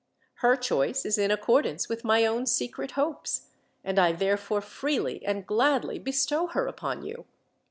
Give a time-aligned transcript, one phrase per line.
[0.37, 3.49] Her choice is in accordance with my own secret hopes,
[3.83, 7.27] and I therefore, freely and gladly, bestow her upon you.